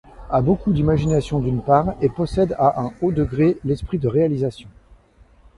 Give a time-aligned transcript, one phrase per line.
[0.31, 4.67] A beaucoup d'imagination d'une part, et possède à un haut degré l'esprit de réalisation.